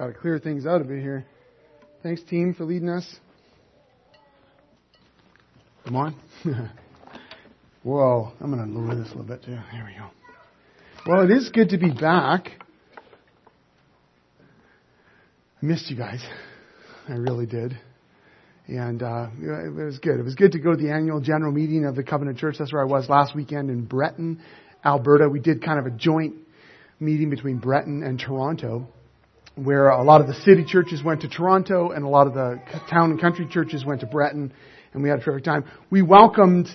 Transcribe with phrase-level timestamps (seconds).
[0.00, 1.26] Got to clear things out a bit here.
[2.02, 3.04] Thanks, team, for leading us.
[5.84, 6.16] Come on.
[7.82, 9.58] Whoa, I'm going to lower this a little bit too.
[9.70, 10.08] There we go.
[11.06, 12.48] Well, it is good to be back.
[15.62, 16.24] I missed you guys.
[17.06, 17.78] I really did.
[18.68, 20.18] And uh, it was good.
[20.18, 22.56] It was good to go to the annual general meeting of the Covenant Church.
[22.58, 24.40] That's where I was last weekend in Breton,
[24.82, 25.28] Alberta.
[25.28, 26.36] We did kind of a joint
[27.00, 28.88] meeting between Breton and Toronto,
[29.64, 32.60] where a lot of the city churches went to Toronto and a lot of the
[32.88, 34.52] town and country churches went to Breton,
[34.92, 35.64] and we had a terrific time.
[35.90, 36.68] We welcomed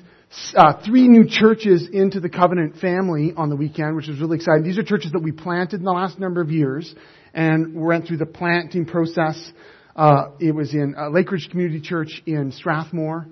[0.56, 4.64] uh, three new churches into the Covenant family on the weekend, which was really exciting.
[4.64, 6.94] These are churches that we planted in the last number of years,
[7.34, 9.52] and we went through the planting process
[9.96, 13.28] uh, it was in uh, Lakeridge Community Church in Strathmore,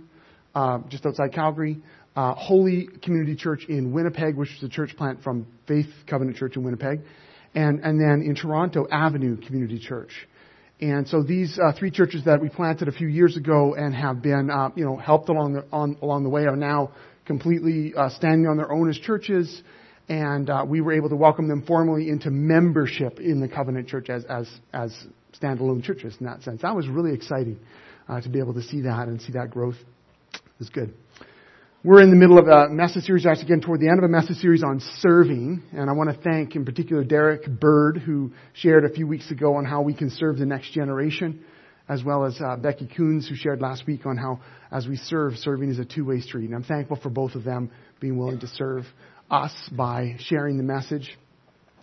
[0.56, 1.82] uh, just outside Calgary.
[2.16, 6.56] Uh, Holy Community Church in Winnipeg, which was a church plant from Faith Covenant Church
[6.56, 7.02] in Winnipeg,
[7.56, 10.12] and and then in Toronto, Avenue Community Church.
[10.82, 14.22] And so these uh, three churches that we planted a few years ago and have
[14.22, 16.92] been, uh, you know, helped along the on, along the way are now
[17.26, 19.62] completely uh, standing on their own as churches,
[20.10, 24.10] and uh, we were able to welcome them formally into membership in the Covenant Church
[24.10, 24.94] as as as
[25.42, 26.62] standalone churches in that sense.
[26.62, 27.60] That was really exciting
[28.10, 29.78] uh, to be able to see that and see that growth.
[30.34, 30.94] It was good.
[31.86, 34.08] We're in the middle of a message series, actually again toward the end of a
[34.08, 38.86] message series on serving, and I want to thank in particular Derek Bird, who shared
[38.86, 41.44] a few weeks ago on how we can serve the next generation,
[41.90, 44.40] as well as uh, Becky Coons, who shared last week on how,
[44.72, 46.46] as we serve, serving is a two-way street.
[46.46, 48.86] And I'm thankful for both of them being willing to serve
[49.30, 51.18] us by sharing the message.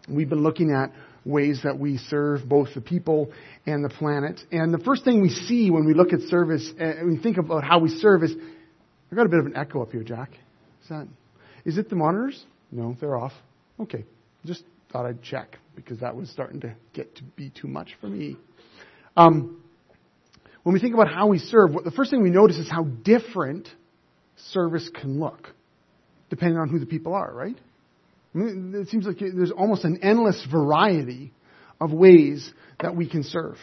[0.08, 0.94] We've been looking at
[1.26, 3.32] ways that we serve both the people
[3.66, 4.40] and the planet.
[4.50, 7.64] And the first thing we see when we look at service, and we think about
[7.64, 8.34] how we serve is,
[9.10, 10.30] I've got a bit of an echo up here, Jack.
[10.82, 11.08] Is that,
[11.64, 12.44] is it the monitors?
[12.70, 13.32] No, they're off.
[13.80, 14.04] Okay.
[14.46, 18.08] Just thought I'd check because that was starting to get to be too much for
[18.08, 18.36] me.
[19.16, 19.62] Um,
[20.62, 23.68] when we think about how we serve, the first thing we notice is how different
[24.36, 25.48] service can look,
[26.28, 27.56] depending on who the people are, right?
[28.34, 31.32] I mean, it seems like there's almost an endless variety
[31.80, 33.56] of ways that we can serve.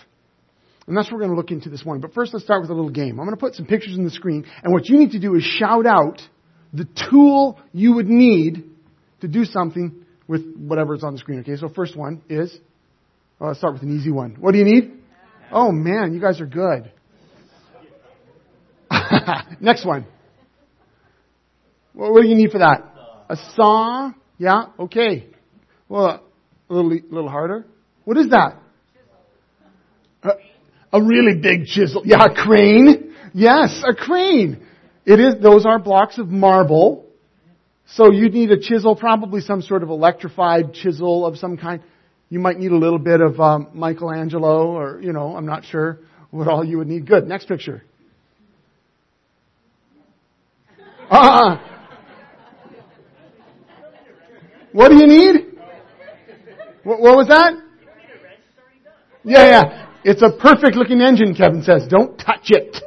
[0.87, 2.01] And that's what we're going to look into this morning.
[2.01, 3.19] But first, let's start with a little game.
[3.19, 5.35] I'm going to put some pictures on the screen, and what you need to do
[5.35, 6.21] is shout out
[6.73, 8.63] the tool you would need
[9.21, 11.39] to do something with whatever is on the screen.
[11.39, 12.57] Okay, so first one is,
[13.39, 14.37] well, let's start with an easy one.
[14.39, 14.93] What do you need?
[15.51, 16.91] Oh man, you guys are good.
[19.59, 20.05] Next one.
[21.93, 22.93] What do you need for that?
[23.29, 24.11] A saw.
[24.37, 24.65] Yeah?
[24.79, 25.27] Okay.
[25.89, 26.23] Well,
[26.69, 27.65] a little, little harder.
[28.03, 28.61] What is that?
[30.91, 32.03] A, a really big chisel.
[32.05, 33.15] Yeah, a crane.
[33.33, 34.65] Yes, a crane.
[35.05, 37.05] It is, those are blocks of marble.
[37.87, 41.81] So you'd need a chisel, probably some sort of electrified chisel of some kind.
[42.29, 45.99] You might need a little bit of um, Michelangelo, or you know, I'm not sure
[46.29, 47.07] what all you would need.
[47.07, 47.25] Good.
[47.25, 47.83] Next picture.
[51.09, 51.63] Ah,
[54.73, 55.57] what do you need?
[56.83, 57.53] What, what was that?
[59.23, 59.86] Yeah, yeah.
[60.03, 61.87] It's a perfect looking engine, Kevin says.
[61.89, 62.77] Don't touch it.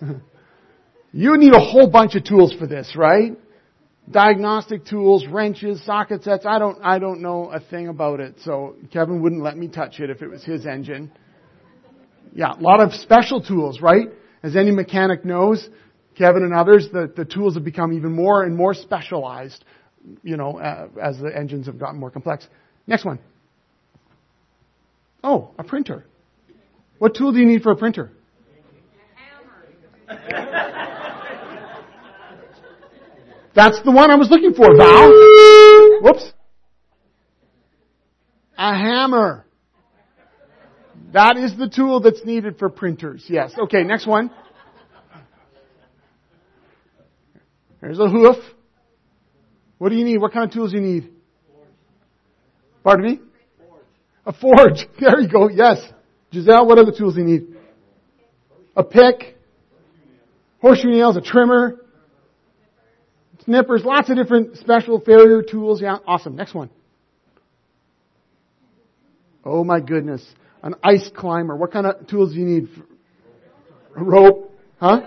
[1.12, 3.32] you need a whole bunch of tools for this, right?
[4.10, 6.44] Diagnostic tools, wrenches, socket sets.
[6.46, 8.36] I don't, I don't know a thing about it.
[8.44, 11.10] So Kevin wouldn't let me touch it if it was his engine.
[12.32, 14.08] Yeah, a lot of special tools, right?
[14.42, 15.68] As any mechanic knows,
[16.16, 19.64] Kevin and others, the, the tools have become even more and more specialized
[20.22, 22.46] you know, uh, as the engines have gotten more complex.
[22.86, 23.18] Next one.
[25.22, 26.04] Oh, a printer.
[26.98, 28.10] What tool do you need for a printer?
[33.54, 35.10] That's the one I was looking for, Val.
[36.02, 36.32] Whoops.
[38.56, 39.44] A hammer.
[41.12, 43.24] That is the tool that's needed for printers.
[43.28, 43.52] Yes.
[43.58, 44.30] Okay, next one.
[47.80, 48.36] There's a hoof.
[49.78, 50.18] What do you need?
[50.18, 51.10] What kind of tools do you need?
[52.84, 53.20] Pardon me?
[54.26, 54.86] A forge.
[55.00, 55.48] There you go.
[55.48, 55.78] Yes.
[56.32, 57.56] Giselle, what other tools do you need?
[58.76, 59.36] A pick.
[60.60, 61.80] Horseshoe nails, a trimmer.
[63.44, 65.80] Snippers, lots of different special farrier tools.
[65.80, 66.36] Yeah, awesome.
[66.36, 66.70] Next one.
[69.44, 70.24] Oh my goodness.
[70.62, 71.56] An ice climber.
[71.56, 72.68] What kind of tools do you need?
[73.96, 74.54] A rope?
[74.78, 75.00] Huh?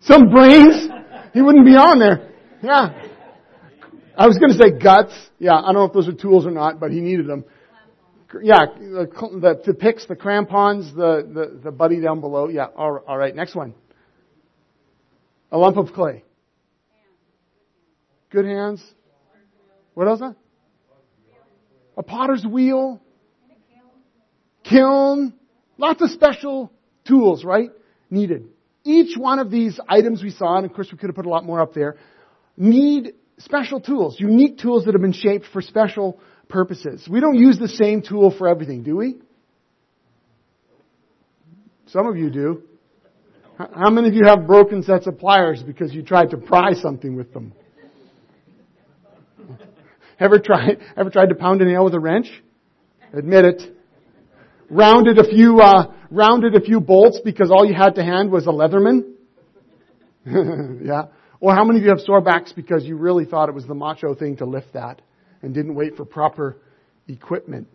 [0.00, 0.88] Some brains?
[1.34, 2.30] He wouldn't be on there.
[2.62, 3.08] Yeah.
[4.16, 5.12] I was going to say guts.
[5.38, 7.44] Yeah, I don't know if those are tools or not, but he needed them.
[8.42, 12.48] Yeah, the, the picks, the crampons, the, the, the buddy down below.
[12.48, 13.34] Yeah, all, all right.
[13.34, 13.74] Next one.
[15.50, 16.24] A lump of clay.
[18.30, 18.84] Good hands.
[19.94, 20.20] What else?
[21.96, 23.00] A potter's wheel.
[24.62, 25.34] kiln,
[25.78, 26.70] lots of special
[27.06, 27.70] tools, right?
[28.10, 28.48] Needed.
[28.84, 31.30] Each one of these items we saw, and of course we could have put a
[31.30, 31.96] lot more up there,
[32.56, 37.06] need special tools, unique tools that have been shaped for special purposes.
[37.08, 39.16] We don't use the same tool for everything, do we?
[41.86, 42.62] Some of you do.
[43.56, 47.16] How many of you have broken sets of pliers because you tried to pry something
[47.16, 47.52] with them?
[50.20, 52.28] Ever tried, ever tried to pound a nail with a wrench?
[53.12, 53.62] Admit it.
[54.68, 58.46] Rounded a few, uh, rounded a few bolts because all you had to hand was
[58.46, 59.12] a Leatherman?
[60.84, 61.06] yeah.
[61.40, 63.74] Or how many of you have sore backs because you really thought it was the
[63.74, 65.00] macho thing to lift that
[65.42, 66.58] and didn't wait for proper
[67.06, 67.68] equipment?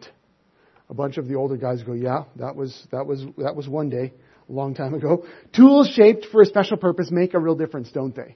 [0.89, 3.89] A bunch of the older guys go, yeah, that was, that was, that was one
[3.89, 4.13] day,
[4.49, 5.25] a long time ago.
[5.55, 8.35] Tools shaped for a special purpose make a real difference, don't they?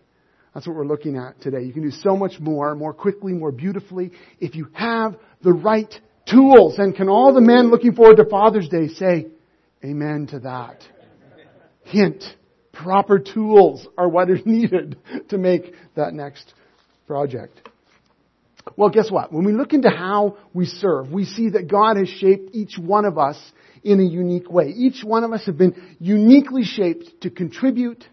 [0.53, 1.61] That's what we're looking at today.
[1.63, 5.93] You can do so much more, more quickly, more beautifully, if you have the right
[6.25, 6.79] tools.
[6.79, 9.27] And can all the men looking forward to Father's Day say,
[9.83, 10.81] Amen to that?
[11.83, 12.23] Hint
[12.77, 14.97] proper tools are what are needed
[15.29, 16.53] to make that next
[17.05, 17.66] project.
[18.75, 19.31] Well, guess what?
[19.31, 23.05] When we look into how we serve, we see that God has shaped each one
[23.05, 23.37] of us
[23.83, 24.67] in a unique way.
[24.67, 28.03] Each one of us have been uniquely shaped to contribute,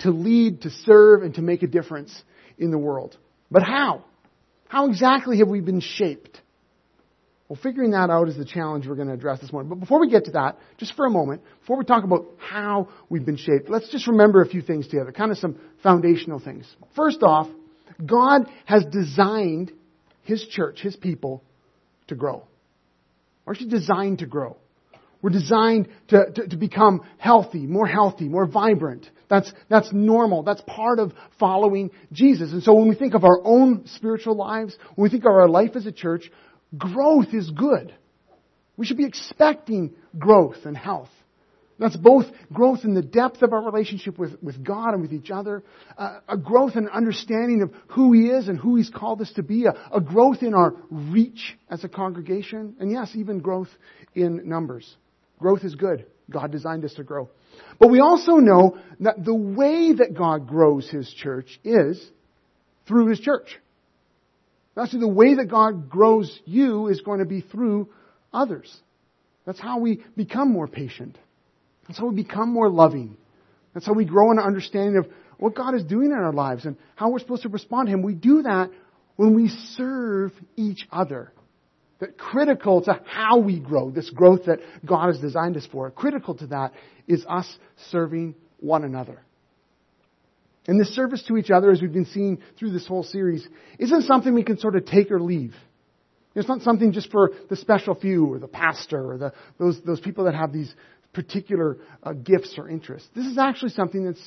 [0.00, 2.22] to lead, to serve, and to make a difference
[2.58, 3.16] in the world.
[3.50, 4.04] But how?
[4.68, 6.40] How exactly have we been shaped?
[7.48, 9.68] Well, figuring that out is the challenge we're going to address this morning.
[9.68, 12.88] But before we get to that, just for a moment, before we talk about how
[13.08, 16.66] we've been shaped, let's just remember a few things together, kind of some foundational things.
[16.96, 17.46] First off,
[18.04, 19.72] God has designed
[20.22, 21.42] His church, His people,
[22.08, 22.44] to grow.
[23.44, 24.56] We're actually designed to grow.
[25.22, 29.10] We're designed to, to, to, become healthy, more healthy, more vibrant.
[29.28, 30.42] That's, that's normal.
[30.42, 32.52] That's part of following Jesus.
[32.52, 35.48] And so when we think of our own spiritual lives, when we think of our
[35.48, 36.30] life as a church,
[36.76, 37.94] growth is good.
[38.76, 41.08] We should be expecting growth and health.
[41.78, 45.30] That's both growth in the depth of our relationship with, with God and with each
[45.30, 45.62] other,
[45.98, 49.42] uh, a growth in understanding of who He is and who He's called us to
[49.42, 53.68] be, a, a growth in our reach as a congregation, and yes, even growth
[54.14, 54.96] in numbers.
[55.38, 56.06] Growth is good.
[56.30, 57.28] God designed us to grow.
[57.78, 62.02] But we also know that the way that God grows His church is
[62.88, 63.58] through His church.
[64.78, 67.88] Actually, the way that God grows you is going to be through
[68.32, 68.74] others.
[69.44, 71.18] That's how we become more patient.
[71.86, 73.16] That's how we become more loving.
[73.74, 75.06] That's how we grow in our understanding of
[75.38, 78.02] what God is doing in our lives and how we're supposed to respond to Him.
[78.02, 78.70] We do that
[79.16, 81.32] when we serve each other.
[81.98, 86.34] That critical to how we grow, this growth that God has designed us for, critical
[86.36, 86.72] to that
[87.06, 87.50] is us
[87.90, 89.22] serving one another.
[90.66, 93.46] And this service to each other, as we've been seeing through this whole series,
[93.78, 95.54] isn't something we can sort of take or leave.
[96.34, 100.00] It's not something just for the special few or the pastor or the, those, those
[100.00, 100.72] people that have these
[101.16, 103.08] particular uh, gifts or interests.
[103.16, 104.22] This is actually something that's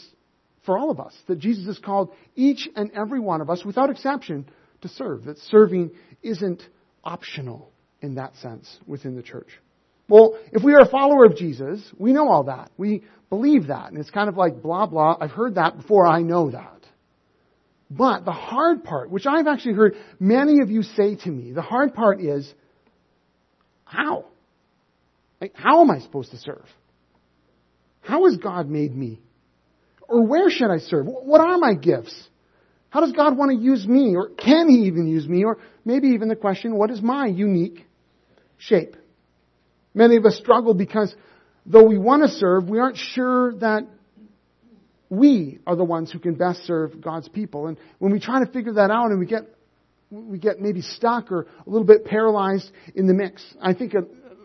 [0.65, 3.89] for all of us, that Jesus has called each and every one of us, without
[3.89, 4.45] exception,
[4.81, 5.24] to serve.
[5.25, 5.91] That serving
[6.21, 6.62] isn't
[7.03, 7.71] optional
[8.01, 9.47] in that sense within the church.
[10.09, 12.71] Well, if we are a follower of Jesus, we know all that.
[12.77, 13.89] We believe that.
[13.89, 15.15] And it's kind of like blah, blah.
[15.21, 16.07] I've heard that before.
[16.07, 16.80] I know that.
[17.91, 21.62] But the hard part, which I've actually heard many of you say to me, the
[21.62, 22.51] hard part is
[23.86, 24.25] how?
[25.41, 26.65] Like, how am I supposed to serve?
[28.01, 29.22] How has God made me?
[30.08, 31.05] Or where should I serve?
[31.05, 32.15] What are my gifts?
[32.89, 34.15] How does God want to use me?
[34.15, 35.43] Or can He even use me?
[35.43, 37.86] Or maybe even the question, what is my unique
[38.58, 38.96] shape?
[39.93, 41.15] Many of us struggle because
[41.65, 43.88] though we want to serve, we aren't sure that
[45.10, 47.67] we are the ones who can best serve God's people.
[47.67, 49.43] And when we try to figure that out and we get,
[50.12, 53.93] we get maybe stuck or a little bit paralyzed in the mix, I think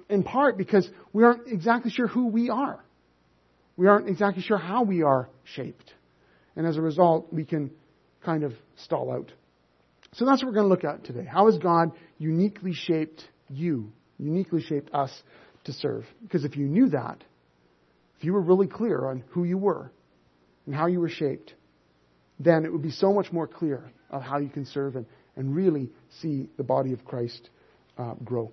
[0.08, 2.84] in part because we aren't exactly sure who we are.
[3.76, 5.92] We aren't exactly sure how we are shaped.
[6.56, 7.70] And as a result, we can
[8.24, 9.32] kind of stall out.
[10.12, 11.24] So that's what we're going to look at today.
[11.24, 15.10] How has God uniquely shaped you, uniquely shaped us
[15.64, 16.04] to serve.
[16.22, 17.22] Because if you knew that,
[18.18, 19.90] if you were really clear on who you were
[20.66, 21.54] and how you were shaped,
[22.38, 25.06] then it would be so much more clear of how you can serve and,
[25.36, 27.50] and really see the body of Christ
[27.98, 28.52] uh, grow.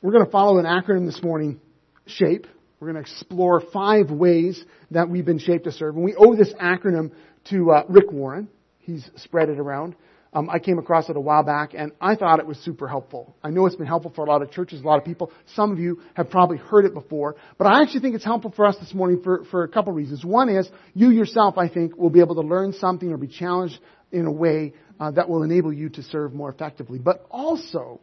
[0.00, 1.60] We're going to follow an acronym this morning,
[2.06, 2.46] SHAPE.
[2.78, 5.96] We're going to explore five ways that we've been shaped to serve.
[5.96, 7.10] And we owe this acronym
[7.50, 8.48] to uh, Rick Warren.
[8.78, 9.96] He's spread it around.
[10.32, 13.34] Um, I came across it a while back, and I thought it was super helpful.
[13.42, 15.32] I know it's been helpful for a lot of churches, a lot of people.
[15.56, 18.66] Some of you have probably heard it before, but I actually think it's helpful for
[18.66, 20.24] us this morning for, for a couple reasons.
[20.24, 23.80] One is you yourself, I think, will be able to learn something or be challenged
[24.12, 27.00] in a way uh, that will enable you to serve more effectively.
[27.00, 28.00] But also,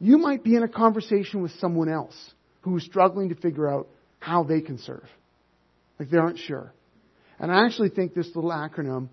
[0.00, 2.16] you might be in a conversation with someone else
[2.62, 3.88] who is struggling to figure out
[4.18, 5.04] how they can serve.
[5.98, 6.72] Like they aren't sure.
[7.38, 9.08] And I actually think this little acronym,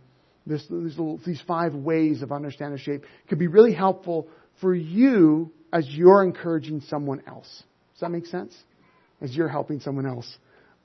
[0.46, 4.28] this, these, little, these five ways of understanding shape, could be really helpful
[4.62, 7.48] for you as you're encouraging someone else.
[7.94, 8.56] Does that make sense?
[9.22, 10.38] As you're helping someone else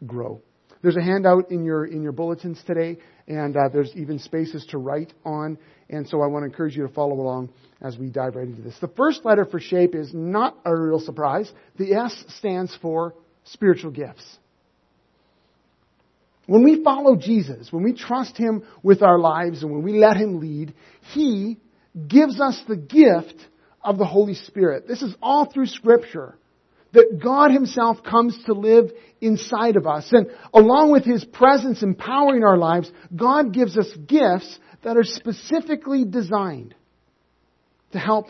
[0.04, 0.40] grow.
[0.82, 2.98] There's a handout in your in your bulletins today,
[3.28, 5.56] and uh, there's even spaces to write on.
[5.88, 8.62] And so I want to encourage you to follow along as we dive right into
[8.62, 8.76] this.
[8.80, 11.50] The first letter for shape is not a real surprise.
[11.78, 14.24] The S stands for spiritual gifts.
[16.46, 20.16] When we follow Jesus, when we trust Him with our lives and when we let
[20.16, 20.74] Him lead,
[21.12, 21.58] He
[22.08, 23.36] gives us the gift
[23.82, 24.88] of the Holy Spirit.
[24.88, 26.36] This is all through Scripture.
[26.92, 30.08] That God Himself comes to live inside of us.
[30.12, 36.04] And along with His presence empowering our lives, God gives us gifts that are specifically
[36.04, 36.74] designed
[37.92, 38.26] to help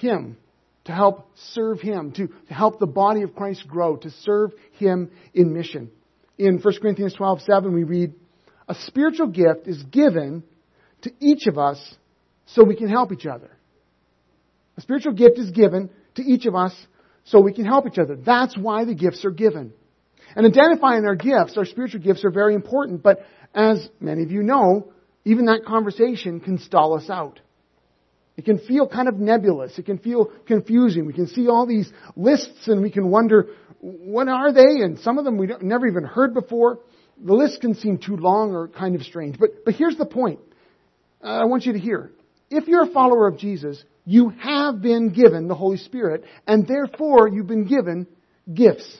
[0.00, 0.36] Him,
[0.84, 5.10] to help serve Him, to, to help the body of Christ grow, to serve Him
[5.32, 5.90] in mission
[6.40, 8.14] in 1 Corinthians 12, 7, we read,
[8.66, 10.42] A spiritual gift is given
[11.02, 11.94] to each of us
[12.46, 13.50] so we can help each other.
[14.78, 16.74] A spiritual gift is given to each of us
[17.30, 18.16] so we can help each other.
[18.16, 19.72] That's why the gifts are given.
[20.34, 24.42] And identifying our gifts, our spiritual gifts, are very important, but as many of you
[24.42, 24.92] know,
[25.24, 27.40] even that conversation can stall us out.
[28.36, 29.78] It can feel kind of nebulous.
[29.78, 31.06] It can feel confusing.
[31.06, 33.48] We can see all these lists and we can wonder,
[33.80, 34.82] what are they?
[34.82, 36.80] And some of them we've never even heard before.
[37.22, 39.38] The list can seem too long or kind of strange.
[39.38, 40.40] But, but here's the point.
[41.22, 42.12] Uh, I want you to hear.
[42.50, 47.28] If you're a follower of Jesus, you have been given the Holy Spirit, and therefore
[47.28, 48.06] you've been given
[48.52, 48.98] gifts.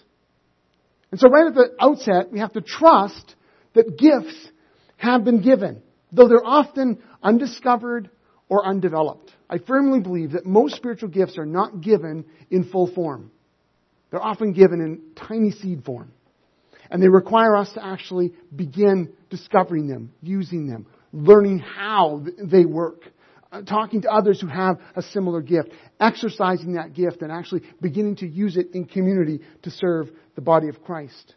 [1.10, 3.34] And so right at the outset, we have to trust
[3.74, 4.48] that gifts
[4.96, 8.10] have been given, though they're often undiscovered
[8.48, 9.32] or undeveloped.
[9.48, 13.32] I firmly believe that most spiritual gifts are not given in full form.
[14.10, 16.12] They're often given in tiny seed form.
[16.90, 23.02] And they require us to actually begin discovering them, using them, learning how they work,
[23.66, 28.26] talking to others who have a similar gift, exercising that gift, and actually beginning to
[28.26, 31.34] use it in community to serve the body of Christ.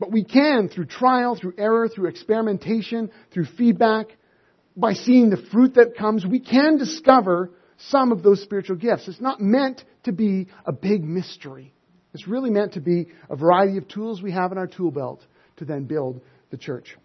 [0.00, 4.06] But we can, through trial, through error, through experimentation, through feedback,
[4.76, 7.50] by seeing the fruit that comes, we can discover
[7.88, 9.06] some of those spiritual gifts.
[9.06, 11.72] It's not meant to be a big mystery.
[12.14, 15.24] It's really meant to be a variety of tools we have in our tool belt
[15.58, 16.96] to then build the church.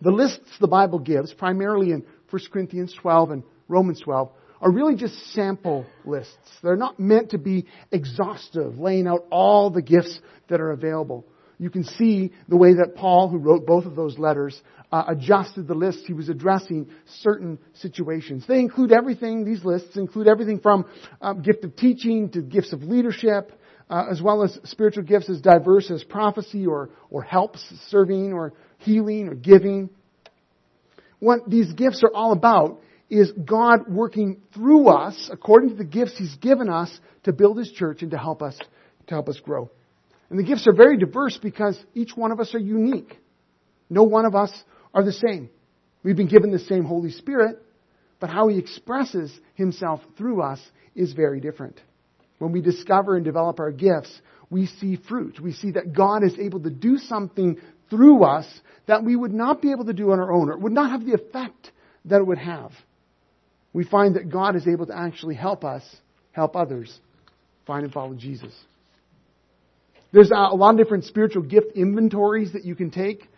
[0.00, 4.30] The lists the Bible gives, primarily in 1 Corinthians 12 and Romans 12,
[4.62, 6.36] are really just sample lists.
[6.62, 11.26] They're not meant to be exhaustive, laying out all the gifts that are available.
[11.58, 14.60] You can see the way that Paul, who wrote both of those letters,
[14.90, 16.00] uh, adjusted the list.
[16.06, 16.88] He was addressing
[17.20, 18.44] certain situations.
[18.48, 20.86] They include everything, these lists include everything from
[21.20, 23.52] um, gift of teaching to gifts of leadership,
[23.90, 28.54] uh, as well as spiritual gifts as diverse as prophecy or, or helps, serving or
[28.78, 29.90] healing or giving.
[31.22, 36.18] What these gifts are all about is God working through us according to the gifts
[36.18, 36.90] He's given us
[37.22, 38.58] to build His church and to help us,
[39.06, 39.70] to help us grow.
[40.30, 43.16] And the gifts are very diverse because each one of us are unique.
[43.88, 44.50] No one of us
[44.92, 45.48] are the same.
[46.02, 47.62] We've been given the same Holy Spirit,
[48.18, 50.58] but how He expresses Himself through us
[50.96, 51.80] is very different.
[52.40, 54.12] When we discover and develop our gifts,
[54.50, 55.38] we see fruit.
[55.38, 57.58] We see that God is able to do something
[57.92, 58.46] through us
[58.86, 61.04] that we would not be able to do on our own, or would not have
[61.04, 61.70] the effect
[62.06, 62.72] that it would have.
[63.74, 65.82] We find that God is able to actually help us
[66.32, 66.98] help others
[67.66, 68.52] find and follow Jesus.
[70.12, 73.28] There's a lot of different spiritual gift inventories that you can take.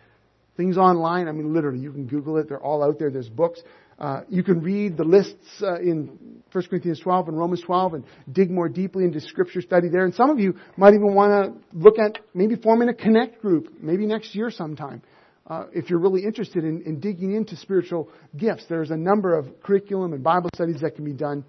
[0.57, 2.47] Things online, I mean, literally, you can Google it.
[2.47, 3.11] They're all out there.
[3.11, 3.61] There's books.
[3.97, 8.03] Uh, you can read the lists uh, in 1 Corinthians 12 and Romans 12 and
[8.31, 10.03] dig more deeply into scripture study there.
[10.03, 13.73] And some of you might even want to look at maybe forming a connect group,
[13.81, 15.01] maybe next year sometime.
[15.47, 19.61] Uh, if you're really interested in, in digging into spiritual gifts, there's a number of
[19.61, 21.45] curriculum and Bible studies that can be done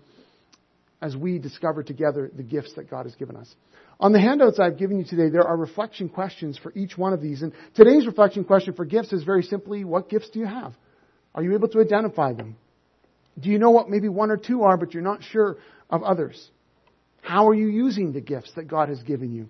[1.03, 3.53] as we discover together the gifts that God has given us.
[3.99, 7.23] On the handouts I've given you today, there are reflection questions for each one of
[7.23, 7.43] these.
[7.43, 10.75] And today's reflection question for gifts is very simply, what gifts do you have?
[11.37, 12.57] Are you able to identify them?
[13.39, 15.59] Do you know what maybe one or two are, but you're not sure
[15.91, 16.51] of others?
[17.21, 19.49] How are you using the gifts that God has given you?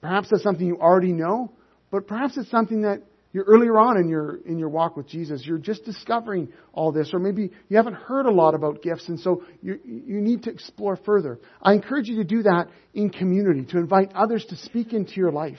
[0.00, 1.52] Perhaps that's something you already know,
[1.90, 5.44] but perhaps it's something that you're earlier on in your in your walk with Jesus.
[5.44, 9.20] You're just discovering all this, or maybe you haven't heard a lot about gifts, and
[9.20, 11.38] so you you need to explore further.
[11.60, 15.32] I encourage you to do that in community, to invite others to speak into your
[15.32, 15.58] life,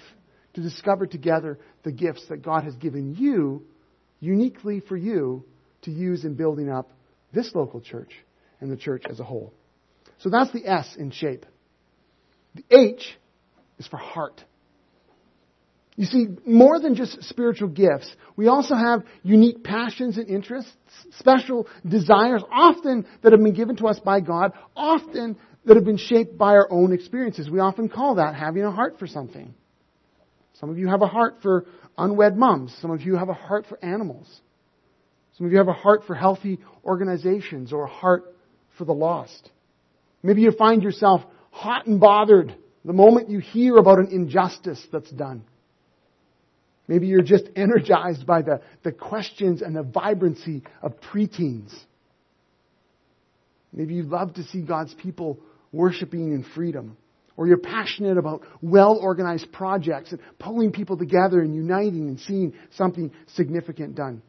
[0.55, 3.63] to discover together the gifts that God has given you,
[4.19, 5.45] uniquely for you,
[5.83, 6.91] to use in building up
[7.33, 8.11] this local church
[8.59, 9.53] and the church as a whole.
[10.19, 11.45] So that's the S in shape.
[12.55, 13.17] The H
[13.77, 14.43] is for heart.
[15.95, 20.71] You see, more than just spiritual gifts, we also have unique passions and interests,
[21.17, 25.97] special desires, often that have been given to us by God, often that have been
[25.97, 27.49] shaped by our own experiences.
[27.49, 29.55] We often call that having a heart for something.
[30.59, 31.65] Some of you have a heart for
[31.97, 32.75] unwed moms.
[32.81, 34.27] Some of you have a heart for animals.
[35.37, 38.35] Some of you have a heart for healthy organizations or a heart
[38.77, 39.51] for the lost.
[40.23, 41.21] Maybe you find yourself
[41.51, 45.43] hot and bothered the moment you hear about an injustice that's done.
[46.87, 51.73] Maybe you're just energized by the, the questions and the vibrancy of preteens.
[53.71, 55.39] Maybe you love to see God's people
[55.71, 56.97] worshiping in freedom.
[57.37, 62.53] Or you're passionate about well organized projects and pulling people together and uniting and seeing
[62.71, 64.21] something significant done.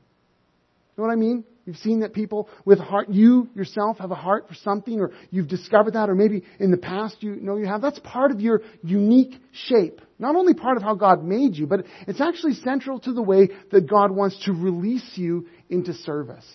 [0.97, 1.45] You know what I mean?
[1.65, 5.49] You've seen that people with heart, you yourself have a heart for something, or you've
[5.49, 7.83] discovered that, or maybe in the past you know you have.
[7.83, 10.01] That's part of your unique shape.
[10.19, 13.51] Not only part of how God made you, but it's actually central to the way
[13.71, 16.47] that God wants to release you into service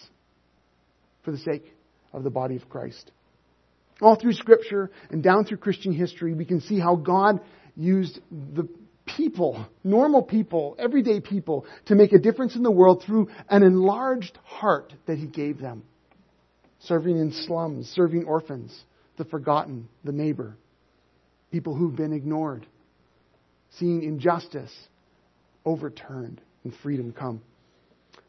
[1.24, 1.64] for the sake
[2.12, 3.12] of the body of Christ.
[4.04, 7.40] All through Scripture and down through Christian history, we can see how God
[7.76, 8.68] used the
[9.06, 14.38] people, normal people, everyday people, to make a difference in the world through an enlarged
[14.44, 15.84] heart that He gave them.
[16.82, 18.78] Serving in slums, serving orphans,
[19.18, 20.58] the forgotten, the neighbor,
[21.50, 22.68] people who've been ignored,
[23.78, 24.74] seeing injustice
[25.66, 27.42] overturned and freedom come.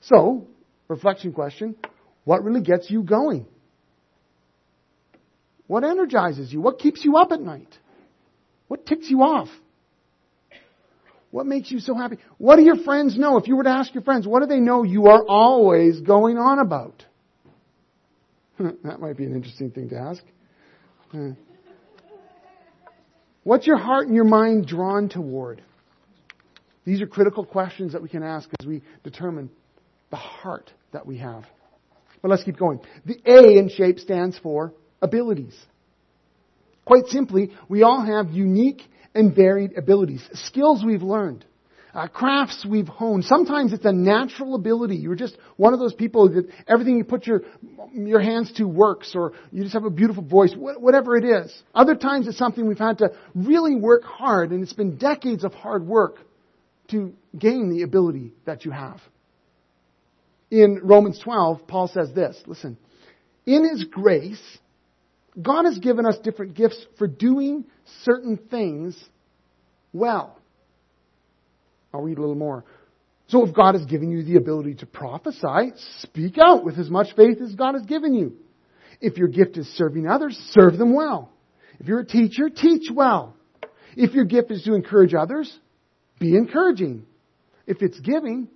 [0.03, 0.47] So,
[0.87, 1.75] reflection question
[2.25, 3.47] what really gets you going?
[5.67, 6.61] What energizes you?
[6.61, 7.79] What keeps you up at night?
[8.69, 9.49] What ticks you off?
[11.31, 12.19] What makes you so happy?
[12.39, 13.39] What do your friends know?
[13.39, 16.39] If you were to ask your friends, what do they know you are always going
[16.39, 17.05] on about?
[18.59, 20.23] that might be an interesting thing to ask.
[23.43, 25.63] What's your heart and your mind drawn toward?
[26.85, 29.51] These are critical questions that we can ask as we determine
[30.11, 31.45] the heart that we have.
[32.23, 32.81] But let's keep going.
[33.05, 35.55] The A in shape stands for abilities.
[36.85, 38.83] Quite simply, we all have unique
[39.15, 41.45] and varied abilities, skills we've learned,
[41.95, 43.25] uh, crafts we've honed.
[43.25, 44.97] Sometimes it's a natural ability.
[44.97, 47.43] You're just one of those people that everything you put your
[47.93, 51.63] your hands to works, or you just have a beautiful voice, whatever it is.
[51.75, 55.55] Other times it's something we've had to really work hard, and it's been decades of
[55.55, 56.17] hard work
[56.91, 59.01] to gain the ability that you have.
[60.51, 62.37] In Romans 12, Paul says this.
[62.47, 62.77] Listen,
[63.47, 64.43] in His grace
[65.41, 67.65] God has given us different gifts for doing
[68.03, 68.97] certain things
[69.93, 70.39] well.
[71.93, 72.65] I'll read a little more.
[73.29, 77.09] So if God has given you the ability to prophesy, speak out with as much
[77.17, 78.37] faith as God has given you.
[79.01, 81.31] If your gift is serving others, serve them well.
[81.81, 83.35] If you're a teacher, teach well.
[83.97, 85.53] If your gift is to encourage others,
[86.19, 87.07] be encouraging.
[87.67, 88.49] If it's giving,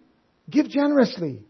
[0.50, 1.40] give generously.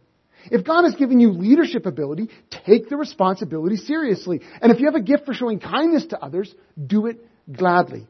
[0.50, 2.30] If God has given you leadership ability,
[2.66, 4.40] take the responsibility seriously.
[4.60, 6.54] And if you have a gift for showing kindness to others,
[6.86, 7.18] do it
[7.50, 8.06] gladly.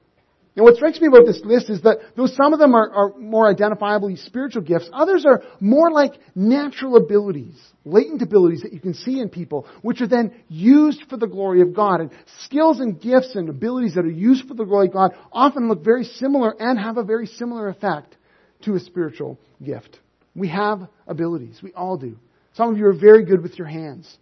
[0.58, 3.16] Now what strikes me about this list is that though some of them are, are
[3.16, 8.94] more identifiably spiritual gifts, others are more like natural abilities, latent abilities that you can
[8.94, 12.00] see in people, which are then used for the glory of God.
[12.00, 12.10] And
[12.40, 15.84] skills and gifts and abilities that are used for the glory of God often look
[15.84, 18.16] very similar and have a very similar effect
[18.62, 20.00] to a spiritual gift.
[20.38, 21.61] We have abilities.
[21.62, 22.16] We all do.
[22.55, 24.16] Some of you are very good with your hands.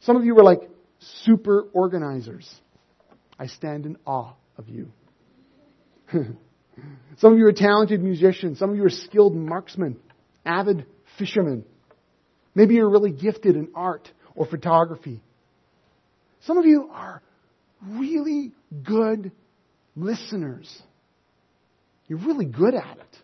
[0.00, 2.52] Some of you are like super organizers.
[3.38, 4.92] I stand in awe of you.
[6.12, 8.58] Some of you are talented musicians.
[8.58, 9.98] Some of you are skilled marksmen,
[10.44, 10.86] avid
[11.18, 11.64] fishermen.
[12.54, 15.22] Maybe you're really gifted in art or photography.
[16.40, 17.22] Some of you are
[17.86, 19.32] really good
[19.96, 20.82] listeners.
[22.08, 23.18] You're really good at it.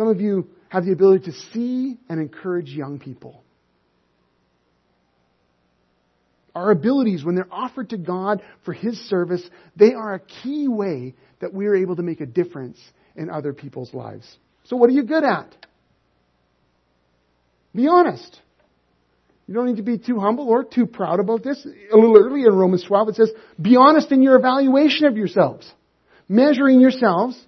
[0.00, 3.44] Some of you have the ability to see and encourage young people.
[6.54, 9.42] Our abilities, when they're offered to God for His service,
[9.76, 12.78] they are a key way that we are able to make a difference
[13.14, 14.26] in other people's lives.
[14.64, 15.54] So, what are you good at?
[17.74, 18.40] Be honest.
[19.46, 21.62] You don't need to be too humble or too proud about this.
[21.92, 25.70] A little earlier in Romans 12, it says, Be honest in your evaluation of yourselves,
[26.26, 27.38] measuring yourselves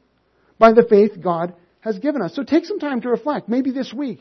[0.58, 2.34] by the faith God has given us.
[2.34, 3.48] So take some time to reflect.
[3.48, 4.18] Maybe this week,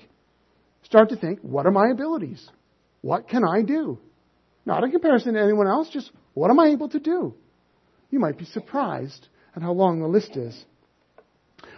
[0.83, 2.47] start to think, what are my abilities?
[3.01, 3.99] What can I do?
[4.65, 7.33] Not in comparison to anyone else, just what am I able to do?
[8.09, 10.65] You might be surprised at how long the list is.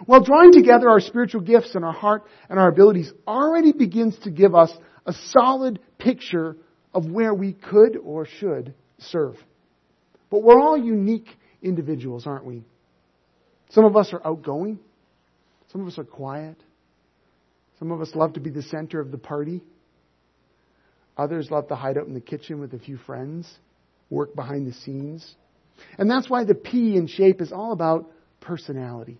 [0.07, 4.31] Well, drawing together our spiritual gifts and our heart and our abilities already begins to
[4.31, 4.71] give us
[5.05, 6.57] a solid picture
[6.93, 9.35] of where we could or should serve.
[10.29, 11.27] But we're all unique
[11.61, 12.63] individuals, aren't we?
[13.69, 14.79] Some of us are outgoing.
[15.73, 16.55] Some of us are quiet.
[17.79, 19.61] Some of us love to be the center of the party.
[21.17, 23.51] Others love to hide out in the kitchen with a few friends,
[24.09, 25.35] work behind the scenes.
[25.97, 28.09] And that's why the P in shape is all about
[28.39, 29.19] personality.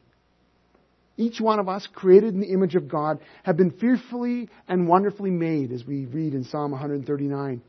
[1.18, 5.32] Each one of us, created in the image of God, have been fearfully and wonderfully
[5.32, 7.62] made, as we read in Psalm 139.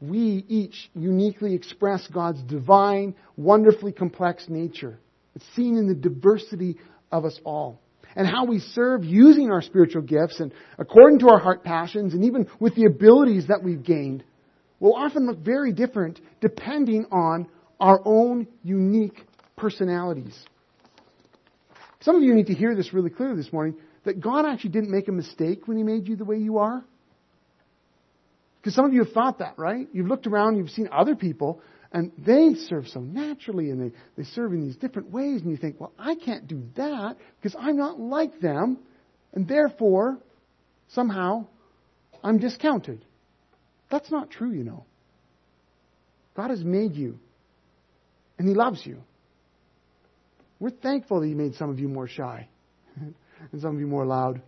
[0.00, 4.98] We each uniquely express God's divine, wonderfully complex nature.
[5.34, 6.78] It's seen in the diversity
[7.10, 7.80] of us all.
[8.16, 12.24] And how we serve using our spiritual gifts and according to our heart passions and
[12.24, 14.22] even with the abilities that we've gained
[14.78, 17.48] will often look very different depending on
[17.80, 19.24] our own unique
[19.56, 20.36] personalities.
[22.00, 24.90] Some of you need to hear this really clearly this morning that God actually didn't
[24.90, 26.84] make a mistake when He made you the way you are.
[28.56, 29.88] Because some of you have thought that, right?
[29.92, 31.60] You've looked around, you've seen other people,
[31.94, 35.56] and they serve so naturally and they, they serve in these different ways, and you
[35.56, 38.78] think, well, I can't do that because I'm not like them,
[39.32, 40.18] and therefore,
[40.88, 41.46] somehow,
[42.22, 43.04] I'm discounted.
[43.92, 44.84] That's not true, you know.
[46.36, 47.20] God has made you,
[48.40, 48.98] and He loves you.
[50.58, 52.48] We're thankful that He made some of you more shy
[52.96, 53.14] and
[53.60, 54.42] some of you more loud.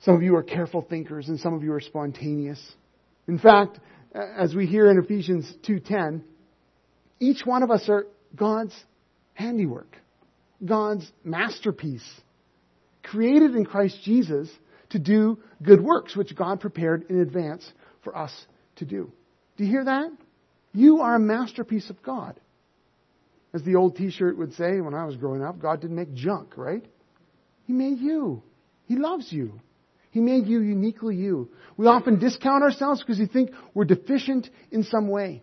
[0.00, 2.60] Some of you are careful thinkers and some of you are spontaneous.
[3.28, 3.78] In fact,
[4.16, 6.22] as we hear in Ephesians 2:10,
[7.20, 8.74] each one of us are God's
[9.34, 9.96] handiwork,
[10.64, 12.20] God's masterpiece,
[13.02, 14.50] created in Christ Jesus
[14.90, 17.70] to do good works which God prepared in advance
[18.02, 18.32] for us
[18.76, 19.10] to do.
[19.56, 20.10] Do you hear that?
[20.72, 22.38] You are a masterpiece of God.
[23.52, 26.12] As the old t shirt would say when I was growing up, God didn't make
[26.14, 26.84] junk, right?
[27.64, 28.42] He made you.
[28.86, 29.60] He loves you.
[30.16, 31.50] He made you uniquely you.
[31.76, 35.42] We often discount ourselves because we think we're deficient in some way.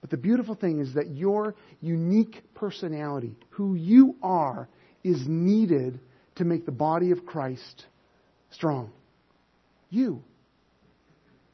[0.00, 4.68] But the beautiful thing is that your unique personality, who you are,
[5.02, 5.98] is needed
[6.36, 7.86] to make the body of Christ
[8.52, 8.92] strong.
[9.90, 10.22] You.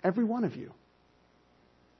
[0.04, 0.74] Every one of you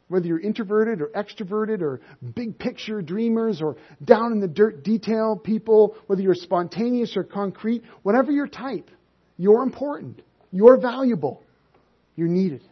[0.09, 2.03] whether you're introverted or extroverted or
[2.35, 7.83] big picture dreamers or down in the dirt detail people, whether you're spontaneous or concrete,
[8.03, 8.89] whatever your type,
[9.37, 10.21] you're important.
[10.51, 11.43] You're valuable.
[12.15, 12.63] You're needed.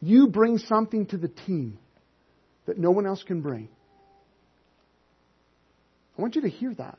[0.00, 1.78] You bring something to the team
[2.66, 3.68] that no one else can bring.
[6.16, 6.98] I want you to hear that.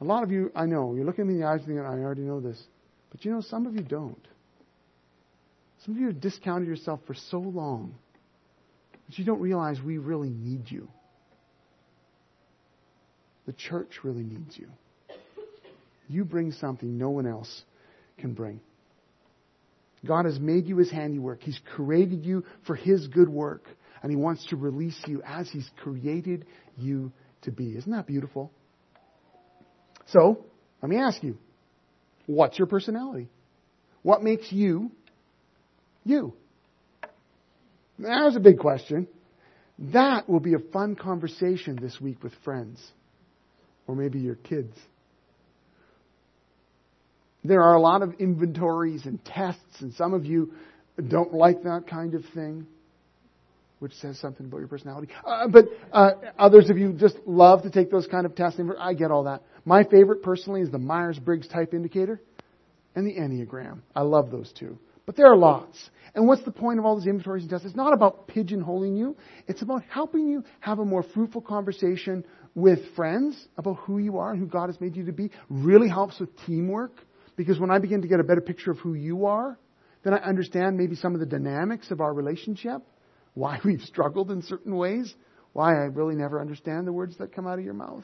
[0.00, 2.02] A lot of you, I know, you're looking me in the eyes and thinking, I
[2.02, 2.60] already know this.
[3.10, 4.26] But you know, some of you don't.
[5.84, 7.94] Some of you have discounted yourself for so long
[9.08, 10.88] that you don't realize we really need you.
[13.46, 14.68] The church really needs you.
[16.08, 17.62] You bring something no one else
[18.18, 18.60] can bring.
[20.06, 21.42] God has made you his handiwork.
[21.42, 23.64] He's created you for his good work.
[24.02, 27.76] And he wants to release you as he's created you to be.
[27.76, 28.52] Isn't that beautiful?
[30.06, 30.44] So,
[30.82, 31.36] let me ask you
[32.26, 33.28] what's your personality?
[34.02, 34.92] What makes you
[36.04, 36.32] you?
[37.98, 39.08] That was a big question.
[39.78, 42.80] That will be a fun conversation this week with friends.
[43.86, 44.76] Or maybe your kids.
[47.48, 50.52] There are a lot of inventories and tests, and some of you
[51.08, 52.66] don't like that kind of thing,
[53.78, 55.08] which says something about your personality.
[55.26, 58.60] Uh, but uh, others of you just love to take those kind of tests.
[58.78, 59.42] I get all that.
[59.64, 62.20] My favorite, personally, is the Myers Briggs Type Indicator
[62.94, 63.78] and the Enneagram.
[63.96, 64.78] I love those two.
[65.06, 65.78] But there are lots.
[66.14, 67.64] And what's the point of all these inventories and tests?
[67.64, 69.16] It's not about pigeonholing you.
[69.46, 74.32] It's about helping you have a more fruitful conversation with friends about who you are
[74.32, 75.30] and who God has made you to be.
[75.48, 76.92] Really helps with teamwork.
[77.38, 79.56] Because when I begin to get a better picture of who you are,
[80.02, 82.82] then I understand maybe some of the dynamics of our relationship,
[83.34, 85.14] why we've struggled in certain ways,
[85.52, 88.02] why I really never understand the words that come out of your mouth.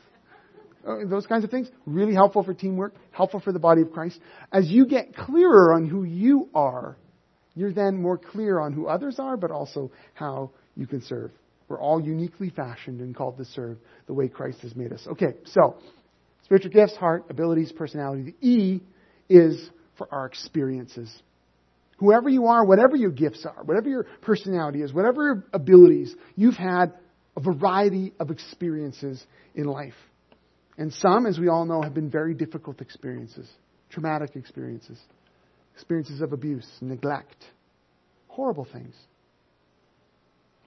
[0.86, 1.68] Uh, those kinds of things.
[1.84, 4.20] Really helpful for teamwork, helpful for the body of Christ.
[4.52, 6.96] As you get clearer on who you are,
[7.56, 11.32] you're then more clear on who others are, but also how you can serve.
[11.68, 15.04] We're all uniquely fashioned and called to serve the way Christ has made us.
[15.08, 15.76] Okay, so
[16.44, 18.22] spiritual gifts, heart, abilities, personality.
[18.40, 18.80] The E
[19.28, 21.12] is for our experiences.
[21.98, 26.56] Whoever you are, whatever your gifts are, whatever your personality is, whatever your abilities, you've
[26.56, 26.92] had
[27.36, 29.94] a variety of experiences in life.
[30.76, 33.48] And some, as we all know, have been very difficult experiences,
[33.90, 34.98] traumatic experiences,
[35.74, 37.36] experiences of abuse, neglect,
[38.28, 38.94] horrible things.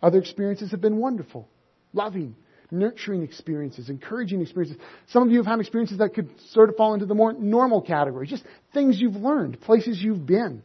[0.02, 1.48] Other experiences have been wonderful,
[1.92, 2.36] loving,
[2.72, 4.78] nurturing experiences, encouraging experiences.
[5.08, 7.82] Some of you have had experiences that could sort of fall into the more normal
[7.82, 10.62] category, just things you've learned, places you've been,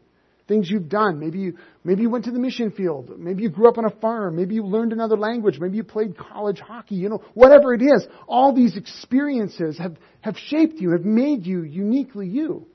[0.48, 1.18] things you've done.
[1.20, 3.18] Maybe you, maybe you went to the mission field.
[3.18, 4.36] Maybe you grew up on a farm.
[4.36, 5.58] Maybe you learned another language.
[5.58, 6.96] Maybe you played college hockey.
[6.96, 11.62] You know, whatever it is, all these experiences have, have shaped you, have made you
[11.62, 12.66] uniquely you.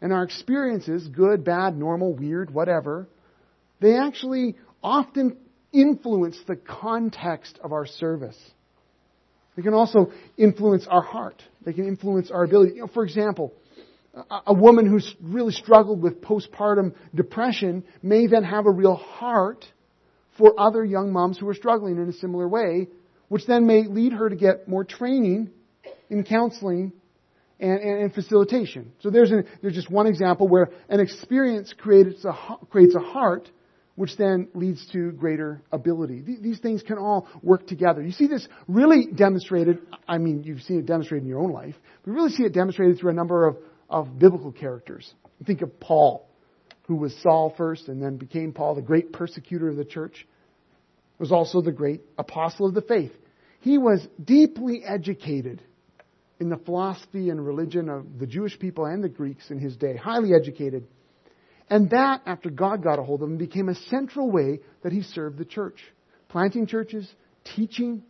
[0.00, 3.06] And our experiences, good, bad, normal, weird, whatever,
[3.80, 5.36] they actually often
[5.72, 8.38] influence the context of our service.
[9.56, 11.42] They can also influence our heart.
[11.64, 12.74] They can influence our ability.
[12.76, 13.52] You know, for example,
[14.46, 19.64] a woman who's really struggled with postpartum depression may then have a real heart
[20.38, 22.88] for other young moms who are struggling in a similar way,
[23.28, 25.50] which then may lead her to get more training
[26.08, 26.92] in counseling
[27.60, 28.92] and, and, and facilitation.
[29.00, 29.30] So there's,
[29.62, 32.32] there's just one example where an experience creates a,
[32.70, 33.48] creates a heart
[34.00, 36.24] which then leads to greater ability.
[36.40, 38.02] These things can all work together.
[38.02, 41.74] You see this really demonstrated, I mean, you've seen it demonstrated in your own life,
[42.02, 43.56] but you really see it demonstrated through a number of
[43.90, 45.12] of biblical characters.
[45.44, 46.28] Think of Paul,
[46.82, 50.26] who was Saul first and then became Paul, the great persecutor of the church.
[51.18, 53.12] Was also the great apostle of the faith.
[53.60, 55.60] He was deeply educated
[56.38, 59.96] in the philosophy and religion of the Jewish people and the Greeks in his day,
[59.96, 60.86] highly educated.
[61.70, 65.02] And that, after God got a hold of him, became a central way that he
[65.02, 65.80] served the church.
[66.28, 67.08] Planting churches,
[67.56, 68.02] teaching,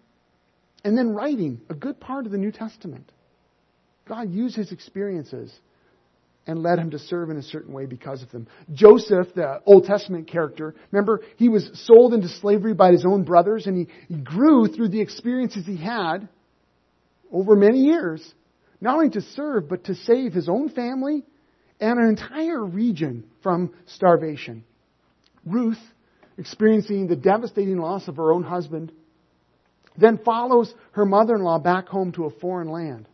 [0.83, 3.13] and then writing a good part of the New Testament.
[4.09, 5.53] God used his experiences
[6.47, 8.49] and led him to serve in a certain way because of them.
[8.73, 13.67] Joseph, the Old Testament character, remember, he was sold into slavery by his own brothers
[13.67, 16.29] and he, he grew through the experiences he had
[17.31, 18.27] over many years,
[18.81, 21.25] not only to serve, but to save his own family
[21.81, 24.65] and an entire region from starvation.
[25.45, 25.81] Ruth,
[26.37, 28.93] experiencing the devastating loss of her own husband,
[29.97, 33.09] then follows her mother in law back home to a foreign land.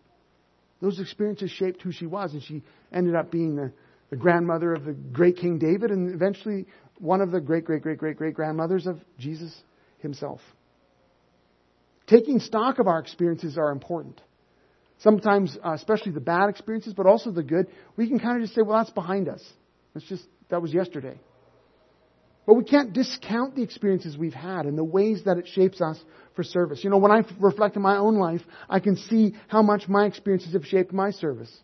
[0.81, 3.73] Those experiences shaped who she was, and she ended up being the,
[4.11, 6.67] the grandmother of the great King David and eventually
[6.99, 9.55] one of the great, great, great, great, great grandmothers of Jesus
[9.99, 10.41] himself.
[12.07, 14.21] Taking stock of our experiences are important.
[14.99, 18.55] Sometimes, uh, especially the bad experiences, but also the good, we can kind of just
[18.55, 19.43] say, well, that's behind us.
[19.93, 21.19] That's just, that was yesterday.
[22.47, 25.99] But we can't discount the experiences we've had and the ways that it shapes us
[26.35, 26.83] for service.
[26.83, 30.07] You know, when I reflect on my own life, I can see how much my
[30.07, 31.55] experiences have shaped my service.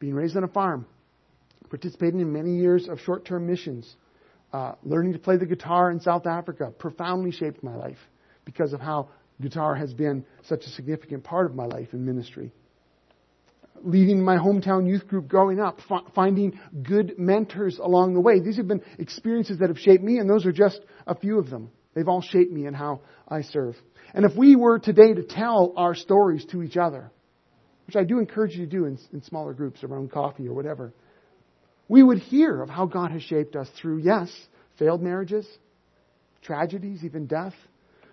[0.00, 0.84] Being raised on a farm,
[1.70, 3.94] participating in many years of short term missions,
[4.52, 7.98] uh, learning to play the guitar in South Africa profoundly shaped my life
[8.44, 12.52] because of how guitar has been such a significant part of my life in ministry
[13.84, 15.80] leading my hometown youth group growing up,
[16.14, 18.40] finding good mentors along the way.
[18.40, 21.50] These have been experiences that have shaped me, and those are just a few of
[21.50, 21.70] them.
[21.94, 23.76] They've all shaped me in how I serve.
[24.14, 27.10] And if we were today to tell our stories to each other,
[27.86, 30.92] which I do encourage you to do in, in smaller groups around coffee or whatever,
[31.88, 34.30] we would hear of how God has shaped us through, yes,
[34.78, 35.46] failed marriages,
[36.42, 37.54] tragedies, even death,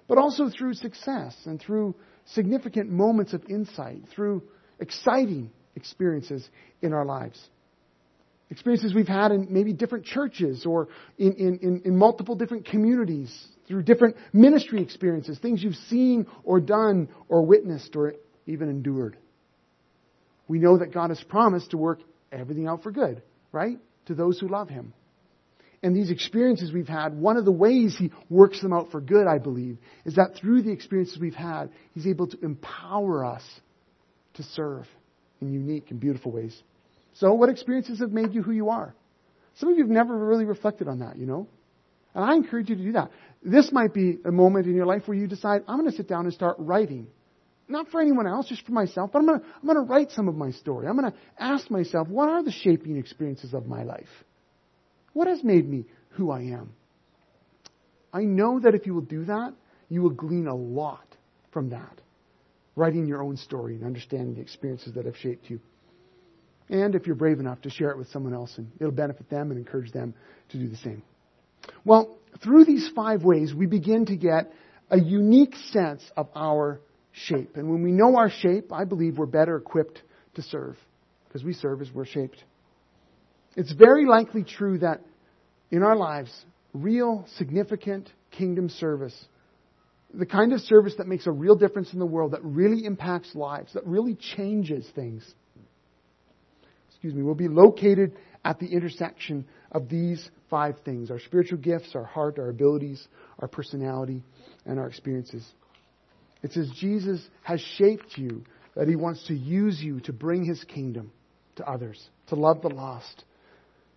[0.07, 4.43] but also through success and through significant moments of insight, through
[4.79, 6.47] exciting experiences
[6.81, 7.39] in our lives.
[8.51, 10.87] Experiences we've had in maybe different churches or
[11.17, 13.31] in, in, in, multiple different communities
[13.67, 18.15] through different ministry experiences, things you've seen or done or witnessed or
[18.47, 19.17] even endured.
[20.47, 21.99] We know that God has promised to work
[22.31, 23.77] everything out for good, right?
[24.07, 24.93] To those who love Him.
[25.83, 29.27] And these experiences we've had, one of the ways He works them out for good,
[29.27, 33.43] I believe, is that through the experiences we've had, He's able to empower us
[34.33, 34.87] to serve
[35.41, 36.57] in unique and beautiful ways.
[37.13, 38.93] So, what experiences have made you who you are?
[39.55, 41.47] Some of you have never really reflected on that, you know?
[42.15, 43.11] And I encourage you to do that.
[43.43, 46.07] This might be a moment in your life where you decide, I'm going to sit
[46.07, 47.07] down and start writing.
[47.67, 50.11] Not for anyone else, just for myself, but I'm going to, I'm going to write
[50.11, 50.87] some of my story.
[50.87, 54.09] I'm going to ask myself, what are the shaping experiences of my life?
[55.13, 56.73] What has made me who I am?
[58.11, 59.53] I know that if you will do that,
[59.87, 61.05] you will glean a lot
[61.51, 62.01] from that
[62.75, 65.59] writing your own story and understanding the experiences that have shaped you.
[66.69, 69.51] And if you're brave enough to share it with someone else, and it'll benefit them
[69.51, 70.13] and encourage them
[70.49, 71.01] to do the same.
[71.83, 74.51] Well, through these five ways, we begin to get
[74.89, 76.79] a unique sense of our
[77.11, 77.57] shape.
[77.57, 80.01] And when we know our shape, I believe we're better equipped
[80.35, 80.77] to serve
[81.27, 82.43] because we serve as we're shaped.
[83.55, 85.01] It's very likely true that
[85.71, 86.31] in our lives,
[86.73, 89.27] real, significant kingdom service
[90.13, 93.35] the kind of service that makes a real difference in the world, that really impacts
[93.35, 95.23] lives, that really changes things,
[96.89, 101.93] excuse me, will be located at the intersection of these five things our spiritual gifts,
[101.93, 103.07] our heart, our abilities,
[103.39, 104.23] our personality,
[104.65, 105.45] and our experiences.
[106.41, 108.43] It says Jesus has shaped you,
[108.75, 111.11] that he wants to use you to bring his kingdom
[111.57, 113.25] to others, to love the lost,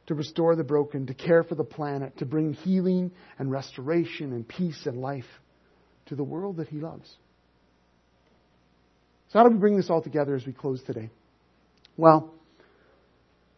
[0.07, 4.47] to restore the broken, to care for the planet, to bring healing and restoration and
[4.47, 5.25] peace and life
[6.07, 7.11] to the world that He loves.
[9.33, 11.11] So, how do we bring this all together as we close today?
[11.97, 12.33] Well,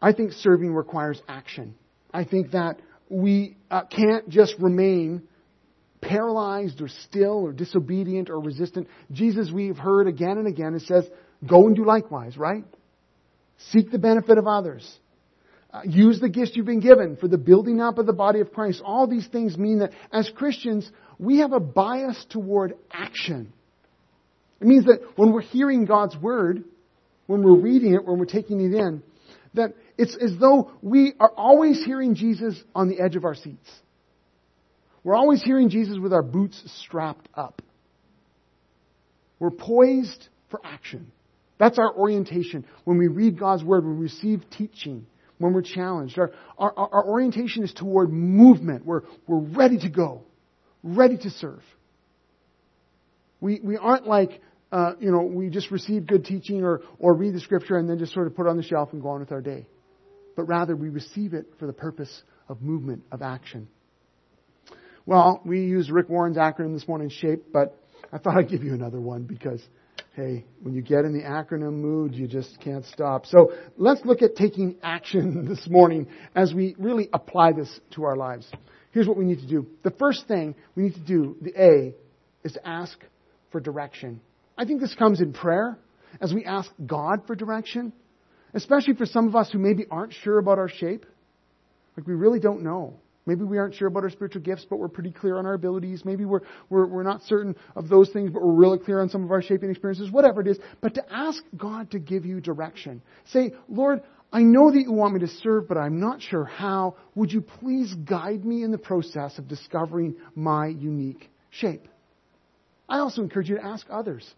[0.01, 1.75] I think serving requires action.
[2.13, 2.79] I think that
[3.09, 5.23] we uh, can't just remain
[6.01, 8.89] paralyzed or still or disobedient or resistant.
[9.11, 11.09] Jesus, we've heard again and again, it says,
[11.47, 12.65] go and do likewise, right?
[13.71, 14.87] Seek the benefit of others.
[15.75, 18.53] Uh, use the gifts you've been given for the building up of the body of
[18.53, 18.81] Christ.
[18.85, 23.53] All these things mean that as Christians, we have a bias toward action.
[24.61, 26.63] It means that when we're hearing God's word,
[27.27, 29.03] when we're reading it, when we're taking it in,
[29.55, 33.69] that it's as though we are always hearing Jesus on the edge of our seats.
[35.03, 37.63] We're always hearing Jesus with our boots strapped up.
[39.41, 41.11] We're poised for action.
[41.59, 42.65] That's our orientation.
[42.85, 45.07] When we read God's Word, we receive teaching,
[45.45, 48.87] when we're challenged, our, our, our orientation is toward movement.
[48.87, 50.23] We're, we're ready to go,
[50.83, 51.61] ready to serve.
[53.43, 54.41] We, we aren't like,
[54.73, 57.99] uh, you know, we just receive good teaching or, or read the scripture and then
[57.99, 59.67] just sort of put it on the shelf and go on with our day.
[60.35, 63.69] But rather, we receive it for the purpose of movement, of action.
[65.05, 67.79] Well, we used Rick Warren's acronym this morning, SHAPE, but
[68.11, 69.63] I thought I'd give you another one because,
[70.15, 73.27] hey, when you get in the acronym mood, you just can't stop.
[73.27, 78.17] So let's look at taking action this morning as we really apply this to our
[78.17, 78.49] lives.
[78.93, 79.67] Here's what we need to do.
[79.83, 81.95] The first thing we need to do, the A,
[82.45, 82.97] is to ask
[83.51, 84.21] for direction.
[84.57, 85.77] I think this comes in prayer
[86.21, 87.93] as we ask God for direction,
[88.53, 91.07] especially for some of us who maybe aren't sure about our shape.
[91.97, 92.95] Like we really don't know.
[93.27, 96.05] Maybe we aren't sure about our spiritual gifts, but we're pretty clear on our abilities.
[96.05, 99.25] Maybe we're, we're, we're not certain of those things, but we're really clear on some
[99.25, 100.59] of our shaping experiences, whatever it is.
[100.83, 103.01] But to ask God to give you direction.
[103.27, 106.97] Say, Lord, I know that you want me to serve, but I'm not sure how.
[107.15, 111.89] Would you please guide me in the process of discovering my unique shape?
[112.89, 114.29] I also encourage you to ask others.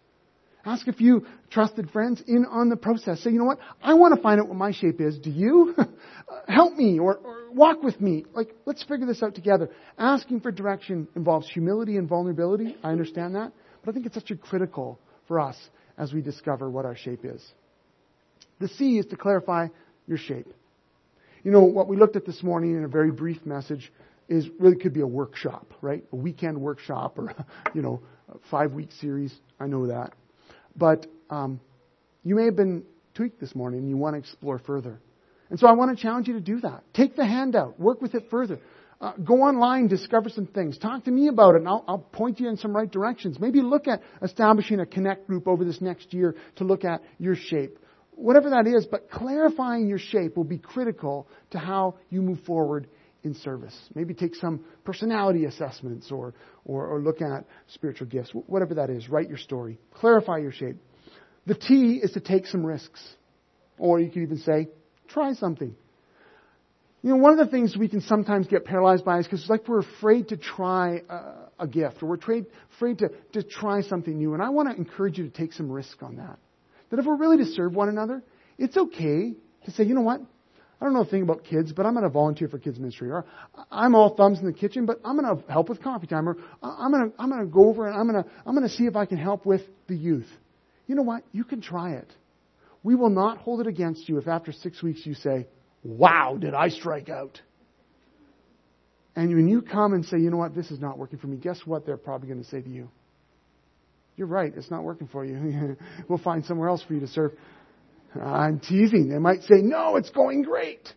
[0.66, 3.20] Ask a few trusted friends in on the process.
[3.20, 3.60] Say, you know what?
[3.80, 5.16] I want to find out what my shape is.
[5.16, 5.76] Do you?
[6.48, 8.24] Help me or, or walk with me.
[8.34, 9.70] Like, let's figure this out together.
[9.96, 12.76] Asking for direction involves humility and vulnerability.
[12.82, 13.52] I understand that.
[13.84, 14.98] But I think it's such a critical
[15.28, 15.56] for us
[15.96, 17.40] as we discover what our shape is.
[18.58, 19.68] The C is to clarify
[20.08, 20.52] your shape.
[21.44, 23.92] You know, what we looked at this morning in a very brief message
[24.28, 26.02] is really could be a workshop, right?
[26.12, 27.32] A weekend workshop or,
[27.74, 29.32] you know, a five week series.
[29.60, 30.12] I know that.
[30.76, 31.60] But um,
[32.22, 32.84] you may have been
[33.14, 35.00] tweaked this morning and you want to explore further.
[35.48, 36.82] And so I want to challenge you to do that.
[36.92, 38.58] Take the handout, work with it further.
[39.00, 40.78] Uh, go online, discover some things.
[40.78, 43.38] Talk to me about it, and I'll, I'll, point you in some right directions.
[43.38, 47.36] Maybe look at establishing a connect group over this next year to look at your
[47.36, 47.78] shape.
[48.12, 52.88] Whatever that is, but clarifying your shape will be critical to how you move forward
[53.26, 53.76] in service.
[53.94, 56.32] Maybe take some personality assessments or,
[56.64, 59.08] or, or look at spiritual gifts, whatever that is.
[59.08, 59.78] Write your story.
[59.94, 60.76] Clarify your shape.
[61.46, 63.02] The T is to take some risks.
[63.78, 64.68] Or you could even say,
[65.08, 65.74] try something.
[67.02, 69.50] You know, one of the things we can sometimes get paralyzed by is because it's
[69.50, 71.20] like we're afraid to try a,
[71.60, 74.34] a gift or we're afraid, afraid to, to try something new.
[74.34, 76.38] And I want to encourage you to take some risk on that.
[76.90, 78.22] That if we're really to serve one another,
[78.58, 79.34] it's okay
[79.66, 80.20] to say, you know what?
[80.80, 83.10] I don't know a thing about kids, but I'm going to volunteer for kids ministry.
[83.10, 83.24] Or
[83.70, 86.28] I'm all thumbs in the kitchen, but I'm going to help with coffee time.
[86.28, 88.68] Or I'm going to I'm going to go over and I'm going to I'm going
[88.68, 90.28] to see if I can help with the youth.
[90.86, 91.22] You know what?
[91.32, 92.12] You can try it.
[92.82, 95.48] We will not hold it against you if after six weeks you say,
[95.82, 97.40] "Wow, did I strike out?"
[99.16, 100.54] And when you come and say, "You know what?
[100.54, 101.86] This is not working for me," guess what?
[101.86, 102.90] They're probably going to say to you,
[104.16, 104.52] "You're right.
[104.54, 105.76] It's not working for you.
[106.08, 107.32] we'll find somewhere else for you to serve."
[108.14, 109.08] I'm teasing.
[109.08, 110.92] They might say, no, it's going great.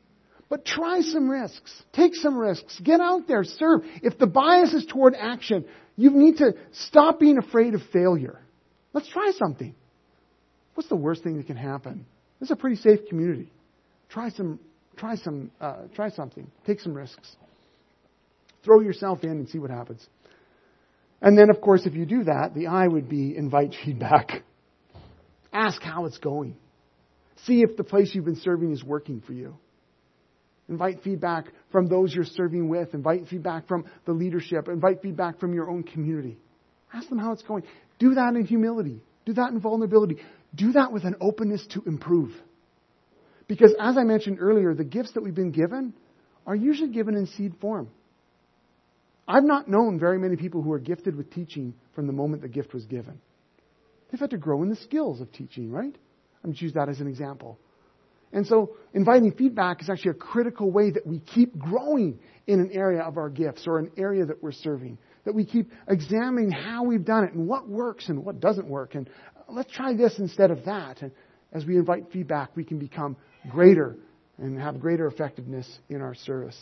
[0.50, 1.72] But try some risks.
[1.94, 2.80] Take some risks.
[2.84, 3.44] Get out there.
[3.44, 3.82] Serve.
[4.02, 8.40] If the bias is toward action, you need to stop being afraid of failure.
[8.94, 9.76] Let's try something.
[10.74, 12.06] What's the worst thing that can happen?
[12.40, 13.52] This is a pretty safe community.
[14.10, 14.60] Try some,
[14.98, 16.50] try some, uh, try something.
[16.66, 17.36] Take some risks.
[18.64, 20.06] Throw yourself in and see what happens.
[21.22, 24.44] And then, of course, if you do that, the I would be invite feedback.
[25.54, 26.56] Ask how it's going.
[27.46, 29.56] See if the place you've been serving is working for you.
[30.68, 32.94] Invite feedback from those you're serving with.
[32.94, 34.68] Invite feedback from the leadership.
[34.68, 36.38] Invite feedback from your own community.
[36.94, 37.64] Ask them how it's going.
[37.98, 39.02] Do that in humility.
[39.26, 40.18] Do that in vulnerability.
[40.54, 42.32] Do that with an openness to improve.
[43.48, 45.94] Because as I mentioned earlier, the gifts that we've been given
[46.46, 47.90] are usually given in seed form.
[49.28, 52.48] I've not known very many people who are gifted with teaching from the moment the
[52.48, 53.20] gift was given.
[54.12, 55.96] They've had to grow in the skills of teaching, right?
[56.44, 57.60] I'm use that as an example.
[58.32, 62.72] And so inviting feedback is actually a critical way that we keep growing in an
[62.72, 64.98] area of our gifts or an area that we're serving.
[65.26, 68.96] That we keep examining how we've done it and what works and what doesn't work.
[68.96, 71.02] And uh, let's try this instead of that.
[71.02, 71.12] And
[71.52, 73.18] as we invite feedback, we can become
[73.50, 73.98] greater
[74.38, 76.58] and have greater effectiveness in our service.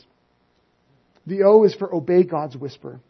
[1.28, 3.02] The O is for obey God's whisper.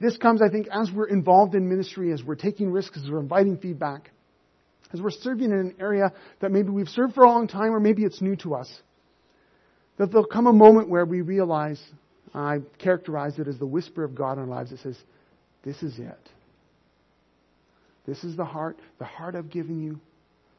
[0.00, 3.20] This comes, I think, as we're involved in ministry, as we're taking risks, as we're
[3.20, 4.10] inviting feedback
[4.94, 7.80] as we're serving in an area that maybe we've served for a long time or
[7.80, 8.72] maybe it's new to us.
[9.98, 11.82] That there'll come a moment where we realize,
[12.32, 14.96] I characterize it as the whisper of God in our lives that says,
[15.64, 16.30] This is it.
[18.06, 20.00] This is the heart, the heart I've given you,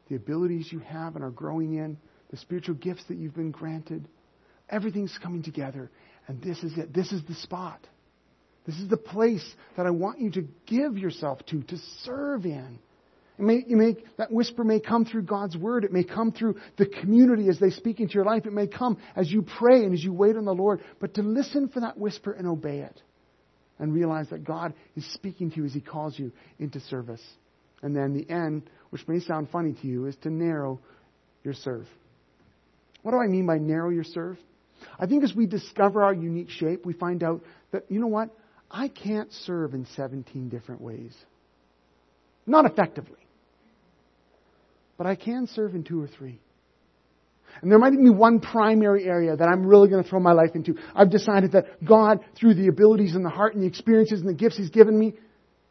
[0.10, 1.98] the abilities you have and are growing in,
[2.32, 4.08] the spiritual gifts that you've been granted.
[4.70, 5.90] Everything's coming together,
[6.28, 6.94] and this is it.
[6.94, 7.80] This is the spot.
[8.66, 9.46] This is the place
[9.78, 12.80] that I want you to give yourself to, to serve in.
[13.38, 15.84] May, may, that whisper may come through God's Word.
[15.84, 18.46] It may come through the community as they speak into your life.
[18.46, 20.82] It may come as you pray and as you wait on the Lord.
[21.00, 23.02] But to listen for that whisper and obey it.
[23.78, 27.22] And realize that God is speaking to you as He calls you into service.
[27.82, 30.80] And then the end, which may sound funny to you, is to narrow
[31.44, 31.86] your serve.
[33.02, 34.38] What do I mean by narrow your serve?
[34.98, 38.30] I think as we discover our unique shape, we find out that, you know what?
[38.72, 41.14] I can't serve in 17 different ways.
[42.48, 43.25] Not effectively
[44.98, 46.40] but I can serve in two or three.
[47.62, 50.34] And there might even be one primary area that I'm really going to throw my
[50.34, 50.76] life into.
[50.94, 54.34] I've decided that God, through the abilities and the heart and the experiences and the
[54.34, 55.14] gifts He's given me,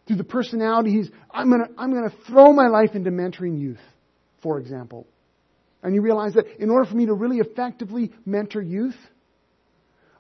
[0.07, 3.61] through the personality He's, I'm going to, I'm going to throw my life into mentoring
[3.61, 3.81] youth,
[4.43, 5.07] for example.
[5.83, 8.97] And you realize that in order for me to really effectively mentor youth,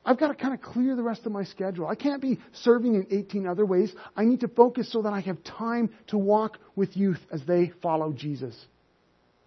[0.04, 1.86] I've got to kind of clear the rest of my schedule.
[1.86, 3.90] I can't be serving in 18 other ways.
[4.14, 7.72] I need to focus so that I have time to walk with youth as they
[7.80, 8.54] follow Jesus.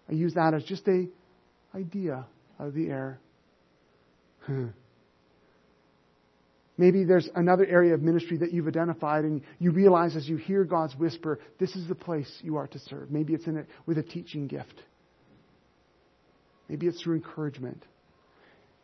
[0.09, 1.07] I use that as just a
[1.75, 2.25] idea
[2.59, 3.19] out of the air.
[4.45, 4.67] Hmm.
[6.77, 10.63] Maybe there's another area of ministry that you've identified and you realize as you hear
[10.63, 13.09] God's whisper, this is the place you are to serve.
[13.09, 14.75] Maybe it's in it with a teaching gift.
[16.69, 17.83] Maybe it's through encouragement.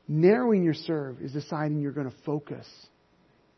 [0.08, 2.68] Narrowing your serve is deciding you're going to focus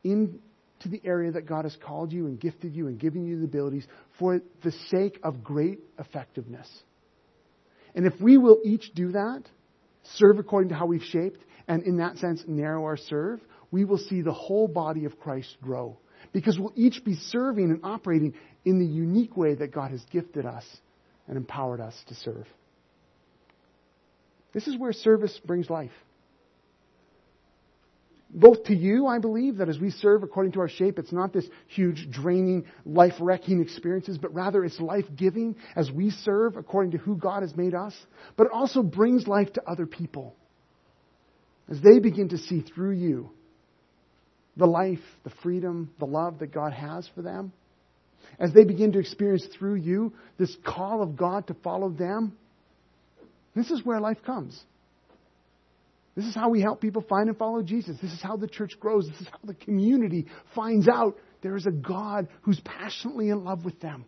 [0.03, 0.39] into
[0.85, 3.87] the area that God has called you and gifted you and given you the abilities
[4.19, 6.67] for the sake of great effectiveness.
[7.95, 9.43] And if we will each do that,
[10.03, 13.39] serve according to how we've shaped, and in that sense narrow our serve,
[13.71, 15.97] we will see the whole body of Christ grow.
[16.33, 18.33] Because we'll each be serving and operating
[18.65, 20.65] in the unique way that God has gifted us
[21.27, 22.45] and empowered us to serve.
[24.53, 25.91] This is where service brings life
[28.35, 31.31] both to you, I believe, that as we serve according to our shape, it's not
[31.31, 36.91] this huge, draining, life wrecking experiences, but rather it's life giving as we serve according
[36.91, 37.95] to who God has made us.
[38.35, 40.35] But it also brings life to other people
[41.69, 43.29] as they begin to see through you
[44.57, 47.53] the life, the freedom, the love that God has for them.
[48.37, 52.35] As they begin to experience through you this call of God to follow them,
[53.55, 54.61] this is where life comes.
[56.15, 57.97] This is how we help people find and follow Jesus.
[58.01, 59.07] This is how the church grows.
[59.07, 63.65] This is how the community finds out there is a God who's passionately in love
[63.65, 64.05] with them,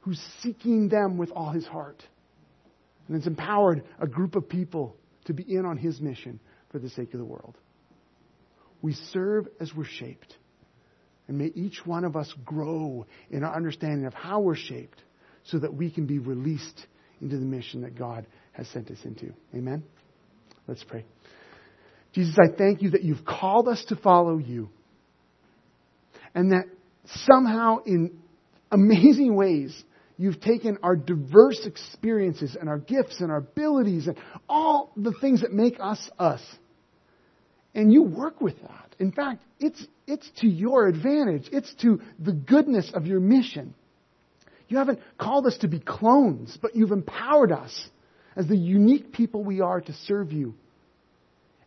[0.00, 2.02] who's seeking them with all his heart,
[3.06, 6.90] and has empowered a group of people to be in on his mission for the
[6.90, 7.56] sake of the world.
[8.82, 10.36] We serve as we're shaped.
[11.28, 15.02] And may each one of us grow in our understanding of how we're shaped
[15.44, 16.86] so that we can be released
[17.20, 19.32] into the mission that God has sent us into.
[19.54, 19.84] Amen.
[20.66, 21.04] Let's pray.
[22.12, 24.68] Jesus, I thank you that you've called us to follow you.
[26.34, 26.64] And that
[27.26, 28.18] somehow in
[28.70, 29.82] amazing ways,
[30.16, 34.16] you've taken our diverse experiences and our gifts and our abilities and
[34.48, 36.40] all the things that make us us.
[37.74, 38.94] And you work with that.
[38.98, 41.48] In fact, it's, it's to your advantage.
[41.50, 43.74] It's to the goodness of your mission.
[44.68, 47.88] You haven't called us to be clones, but you've empowered us
[48.36, 50.54] as the unique people we are to serve you.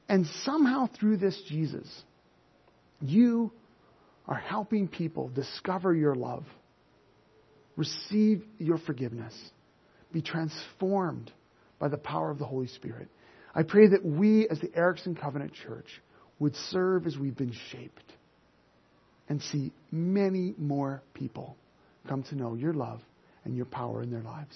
[0.08, 1.88] And somehow through this, Jesus,
[3.02, 3.52] you
[4.28, 6.46] are helping people discover your love,
[7.76, 9.34] receive your forgiveness,
[10.12, 11.32] be transformed
[11.80, 13.08] by the power of the Holy Spirit.
[13.54, 15.88] I pray that we, as the Erickson Covenant Church,
[16.40, 18.14] would serve as we've been shaped
[19.30, 21.56] and see many more people
[22.08, 23.02] come to know your love
[23.44, 24.56] and your power in their lives